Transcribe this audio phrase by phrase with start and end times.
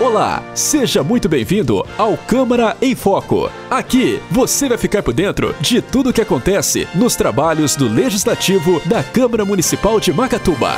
[0.00, 3.48] Olá, seja muito bem-vindo ao Câmara em Foco.
[3.70, 8.82] Aqui você vai ficar por dentro de tudo o que acontece nos trabalhos do Legislativo
[8.86, 10.72] da Câmara Municipal de Macatuba.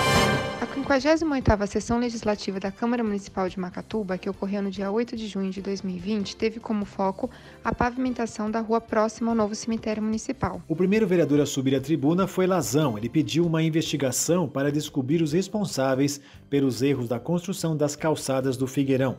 [0.89, 5.27] A 58ª Sessão Legislativa da Câmara Municipal de Macatuba, que ocorreu no dia 8 de
[5.27, 7.29] junho de 2020, teve como foco
[7.65, 10.63] a pavimentação da rua próxima ao novo cemitério municipal.
[10.69, 12.97] O primeiro vereador a subir à tribuna foi Lazão.
[12.97, 18.69] Ele pediu uma investigação para descobrir os responsáveis pelos erros da construção das calçadas do
[18.69, 19.17] Figueirão.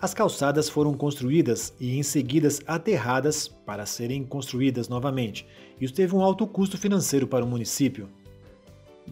[0.00, 5.46] As calçadas foram construídas e em seguida aterradas para serem construídas novamente.
[5.78, 8.08] Isso teve um alto custo financeiro para o município.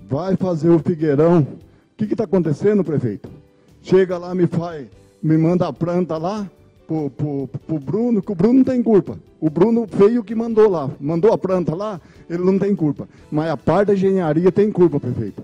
[0.09, 1.68] Vai fazer o Figueirão
[2.07, 3.29] que está acontecendo, prefeito?
[3.83, 4.87] Chega lá, me faz,
[5.23, 6.48] me manda a planta lá
[6.87, 9.19] pro, pro Bruno, que o Bruno não tem culpa.
[9.41, 13.09] O Bruno veio que mandou lá, mandou a planta lá, ele não tem culpa.
[13.30, 15.42] Mas a parte da engenharia tem culpa, prefeito.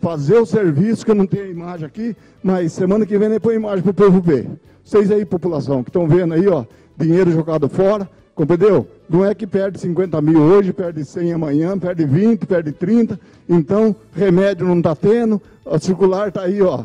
[0.00, 3.56] Fazer o serviço, que eu não tenho imagem aqui, mas semana que vem nem põe
[3.56, 4.48] imagem para o povo ver.
[4.82, 6.64] Vocês aí, população, que estão vendo aí, ó,
[6.98, 8.08] dinheiro jogado fora,
[8.40, 8.88] Compreendeu?
[9.06, 13.20] Não é que perde 50 mil hoje, perde 100 amanhã, perde 20, perde 30.
[13.46, 16.84] Então, remédio não está tendo, a circular está aí, ó.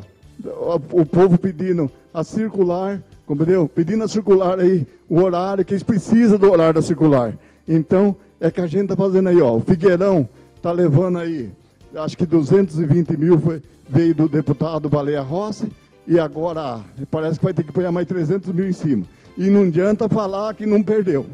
[0.91, 3.67] O povo pedindo a circular, compreendeu?
[3.67, 7.33] Pedindo a circular aí, o horário, que eles precisam do horário da circular.
[7.67, 9.56] Então, é que a gente está fazendo aí, ó.
[9.56, 11.52] O Figueirão está levando aí,
[11.95, 15.72] acho que 220 mil foi, veio do deputado Baleia Rossi,
[16.08, 19.06] e agora parece que vai ter que pôr mais 300 mil em cima.
[19.38, 21.25] E não adianta falar que não perdeu.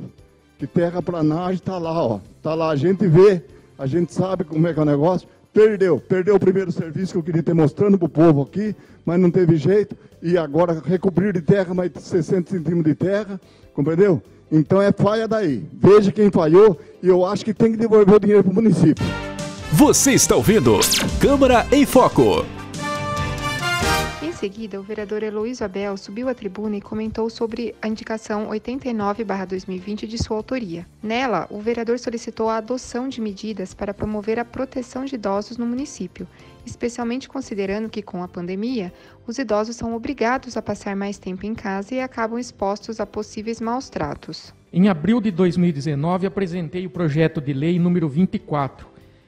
[0.58, 2.20] Que terraplanagem está lá, ó.
[2.38, 3.44] Está lá, a gente vê,
[3.78, 5.28] a gente sabe como é que é o negócio.
[5.54, 8.74] Perdeu, perdeu o primeiro serviço que eu queria ter mostrando para o povo aqui,
[9.06, 9.96] mas não teve jeito.
[10.22, 13.40] E agora recobrir de terra mais 60 centímetros de terra,
[13.74, 14.22] compreendeu?
[14.50, 15.66] Então é falha daí.
[15.74, 19.06] Veja quem falhou e eu acho que tem que devolver o dinheiro para o município.
[19.74, 20.80] Você está ouvindo
[21.20, 22.46] Câmara em Foco
[24.42, 30.18] seguida, o vereador Heloísio Abel subiu à tribuna e comentou sobre a indicação 89-2020 de
[30.18, 30.84] sua autoria.
[31.04, 35.66] Nela, o vereador solicitou a adoção de medidas para promover a proteção de idosos no
[35.68, 36.28] município,
[36.66, 38.92] especialmente considerando que, com a pandemia,
[39.28, 43.62] os idosos são obrigados a passar mais tempo em casa e acabam expostos a possíveis
[43.62, 44.52] maus tratos.
[44.74, 48.88] Em abril de 2019, apresentei o projeto de lei número 24,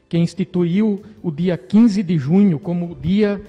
[0.09, 3.39] que instituiu o dia 15 de junho como o Dia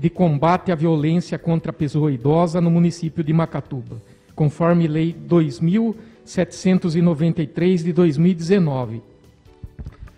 [0.00, 4.00] de combate à violência contra a pessoa idosa no município de Macatuba,
[4.34, 9.02] conforme Lei 2793 de 2019.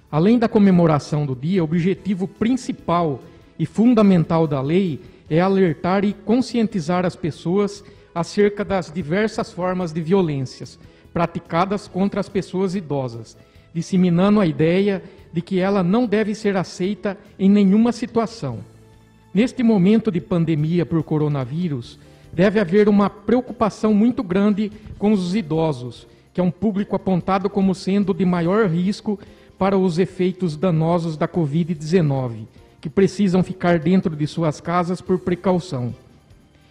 [0.09, 3.21] Além da comemoração do dia, o objetivo principal
[3.59, 7.83] e fundamental da lei é alertar e conscientizar as pessoas
[8.15, 10.79] acerca das diversas formas de violências
[11.13, 13.37] praticadas contra as pessoas idosas,
[13.75, 18.61] disseminando a ideia de que ela não deve ser aceita em nenhuma situação
[19.35, 21.99] Neste momento de pandemia por coronavírus,
[22.33, 27.75] deve haver uma preocupação muito grande com os idosos, que é um público apontado como
[27.75, 29.19] sendo de maior risco
[29.59, 32.47] para os efeitos danosos da Covid-19,
[32.81, 35.95] que precisam ficar dentro de suas casas por precaução.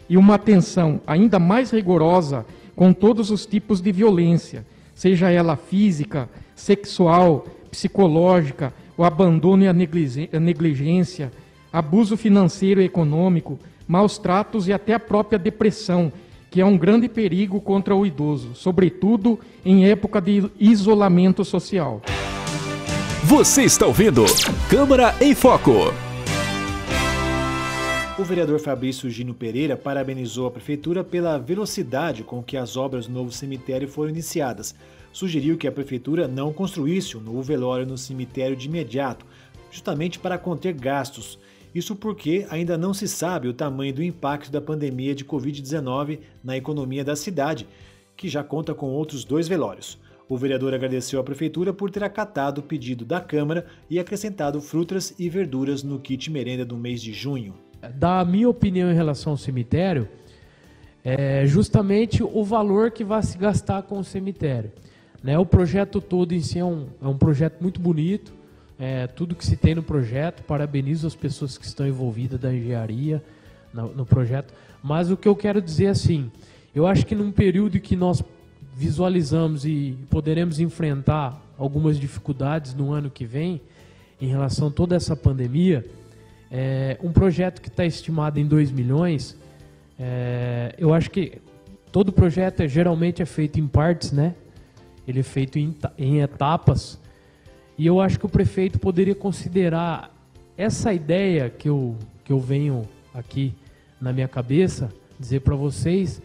[0.08, 2.46] E uma atenção ainda mais rigorosa
[2.76, 10.40] com todos os tipos de violência, seja ela física, sexual, psicológica, o abandono e a
[10.40, 11.32] negligência
[11.72, 16.12] abuso financeiro e econômico, maus tratos e até a própria depressão,
[16.50, 22.02] que é um grande perigo contra o idoso, sobretudo em época de isolamento social.
[23.24, 24.26] Você está ouvindo
[24.70, 25.94] Câmara em Foco.
[28.20, 33.14] O vereador Fabrício Gino Pereira parabenizou a prefeitura pela velocidade com que as obras do
[33.14, 34.76] novo cemitério foram iniciadas.
[35.14, 39.26] Sugeriu que a prefeitura não construísse um novo velório no cemitério de imediato,
[39.72, 41.40] justamente para conter gastos.
[41.74, 46.58] Isso porque ainda não se sabe o tamanho do impacto da pandemia de Covid-19 na
[46.58, 47.68] economia da cidade,
[48.18, 49.98] que já conta com outros dois velórios.
[50.28, 55.14] O vereador agradeceu à prefeitura por ter acatado o pedido da Câmara e acrescentado frutas
[55.20, 57.54] e verduras no kit merenda do mês de junho.
[57.96, 60.08] Da minha opinião em relação ao cemitério,
[61.04, 64.72] é justamente o valor que vai se gastar com o cemitério.
[65.24, 65.38] Né?
[65.38, 68.34] O projeto todo em si é um, é um projeto muito bonito,
[68.82, 70.42] é, tudo que se tem no projeto.
[70.44, 73.24] Parabenizo as pessoas que estão envolvidas da engenharia
[73.72, 74.52] no, no projeto.
[74.82, 76.32] Mas o que eu quero dizer assim,
[76.74, 78.24] eu acho que num período que nós
[78.76, 83.62] visualizamos e poderemos enfrentar algumas dificuldades no ano que vem
[84.20, 85.86] em relação a toda essa pandemia,
[86.50, 89.38] é, um projeto que está estimado em 2 milhões,
[90.00, 91.40] é, eu acho que
[91.92, 94.34] todo projeto é, geralmente é feito em partes, né?
[95.08, 97.00] Ele é feito em, em etapas
[97.82, 100.16] e eu acho que o prefeito poderia considerar
[100.56, 103.56] essa ideia que eu, que eu venho aqui
[104.00, 106.22] na minha cabeça, dizer para vocês,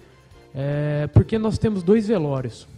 [0.55, 2.69] é, porque nós temos dois velórios.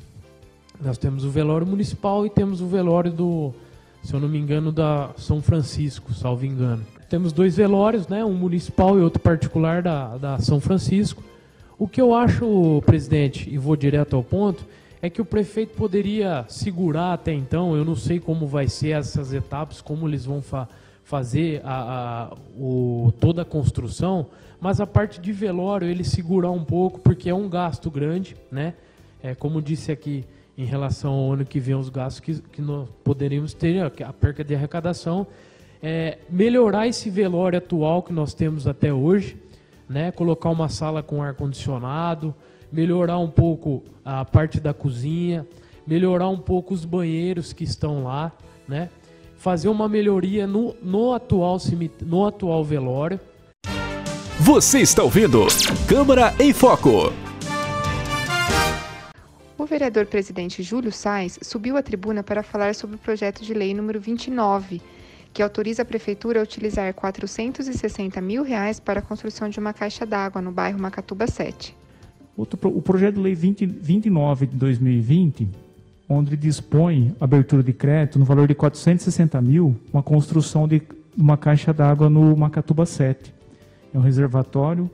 [0.81, 3.53] Nós temos o velório municipal e temos o velório do,
[4.01, 6.87] se eu não me engano, da São Francisco, salvo engano.
[7.11, 11.21] Temos dois velórios, né, um municipal e outro particular da, da São Francisco.
[11.77, 14.65] O que eu acho, presidente, e vou direto ao ponto,
[15.01, 19.33] é que o prefeito poderia segurar até então, eu não sei como vai ser essas
[19.33, 20.69] etapas, como eles vão fa
[21.05, 24.27] fazer a, a, o, toda a construção,
[24.61, 28.75] mas a parte de velório ele segurar um pouco, porque é um gasto grande, né?
[29.23, 32.87] É, como disse aqui, em relação ao ano que vem, os gastos que, que nós
[33.03, 35.27] poderíamos ter, a perca de arrecadação,
[35.83, 39.35] é, melhorar esse velório atual que nós temos até hoje,
[39.89, 40.13] né?
[40.13, 42.35] Colocar uma sala com ar-condicionado,
[42.71, 45.47] melhorar um pouco a parte da cozinha,
[45.87, 48.33] melhorar um pouco os banheiros que estão lá,
[48.67, 48.91] né?
[49.37, 51.59] Fazer uma melhoria no, no, atual,
[52.03, 53.21] no atual velório.
[54.41, 55.47] Você está ouvindo
[55.89, 57.13] Câmara em Foco.
[59.57, 63.75] O vereador presidente Júlio Sainz subiu à tribuna para falar sobre o projeto de lei
[63.75, 64.81] número 29,
[65.33, 70.07] que autoriza a prefeitura a utilizar 460 mil reais para a construção de uma caixa
[70.07, 71.77] d'água no bairro Macatuba 7.
[72.39, 75.49] Outro, o projeto de lei 20, 29 de 2020,
[76.09, 80.81] onde dispõe abertura de crédito no valor de 460 mil, uma construção de
[81.17, 83.35] uma caixa d'água no Macatuba 7.
[83.93, 84.89] É um reservatório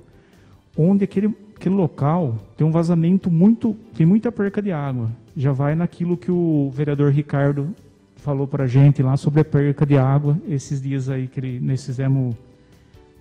[0.75, 5.11] onde aquele, aquele local tem um vazamento muito, tem muita perca de água.
[5.37, 7.75] Já vai naquilo que o vereador Ricardo
[8.17, 11.61] falou para a gente lá sobre a perca de água esses dias aí que ele,
[11.61, 12.35] nós fizemos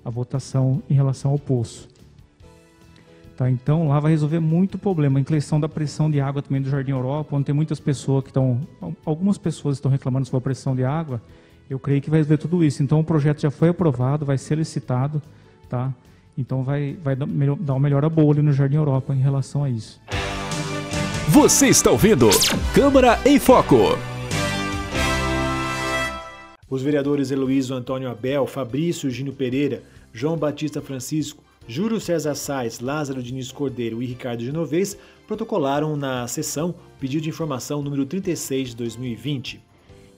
[0.06, 1.92] a votação em relação ao poço.
[3.35, 5.19] Tá, então lá vai resolver muito problema.
[5.19, 8.30] A questão da pressão de água também do Jardim Europa, onde tem muitas pessoas que
[8.30, 8.62] estão.
[9.03, 11.19] Algumas pessoas estão reclamando sobre a pressão de água.
[11.68, 12.83] Eu creio que vai resolver tudo isso.
[12.83, 15.19] Então o projeto já foi aprovado, vai ser licitado.
[15.68, 15.91] Tá?
[16.38, 20.00] Então vai, vai dar uma melhora boa ali no Jardim Europa em relação a isso.
[21.30, 22.30] Você está ouvindo
[22.75, 23.97] Câmara em Foco.
[26.69, 29.81] Os vereadores Heloísio Antônio Abel, Fabrício Gino Pereira,
[30.12, 36.75] João Batista Francisco, Júlio César Sais, Lázaro Diniz Cordeiro e Ricardo Genovez protocolaram na sessão
[37.00, 39.63] pedido de informação número 36 de 2020.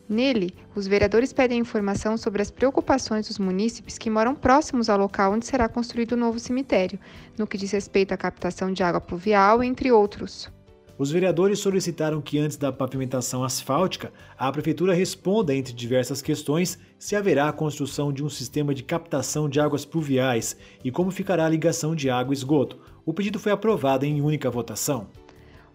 [0.10, 5.34] Nele, os vereadores pedem informação sobre as preocupações dos munícipes que moram próximos ao local
[5.34, 7.00] onde será construído o novo cemitério,
[7.38, 10.52] no que diz respeito à captação de água pluvial, entre outros.
[10.98, 17.18] Os vereadores solicitaram que, antes da pavimentação asfáltica, a Prefeitura responda, entre diversas questões, se
[17.18, 20.56] haverá a construção de um sistema de captação de águas pluviais
[20.86, 22.80] e como ficará a ligação de água e esgoto.
[23.06, 25.08] O pedido foi aprovado em única votação.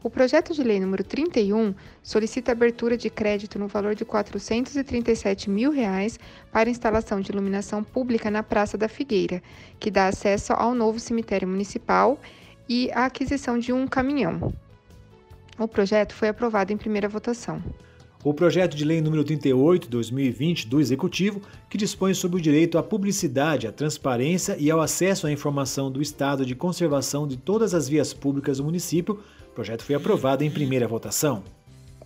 [0.02, 5.70] O projeto de lei número 31 solicita abertura de crédito no valor de 437 mil
[5.70, 6.19] reais
[6.50, 9.43] para instalação de iluminação pública na Praça da Figueira,
[9.78, 12.19] que dá acesso ao novo cemitério municipal
[12.66, 14.55] e a aquisição de um caminhão.
[15.61, 17.62] O projeto foi aprovado em primeira votação.
[18.25, 22.79] O projeto de lei número 38 de 2020 do Executivo, que dispõe sobre o direito
[22.79, 27.75] à publicidade, à transparência e ao acesso à informação do estado de conservação de todas
[27.75, 29.21] as vias públicas do município,
[29.51, 31.45] o projeto foi aprovado em primeira votação.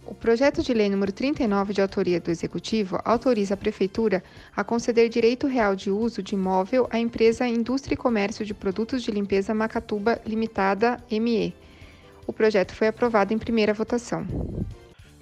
[0.05, 4.21] O projeto de lei número 39 de autoria do Executivo autoriza a Prefeitura
[4.55, 9.01] a conceder direito real de uso de imóvel à empresa Indústria e Comércio de Produtos
[9.01, 11.55] de Limpeza Macatuba Limitada ME
[12.27, 14.27] o projeto foi aprovado em primeira votação.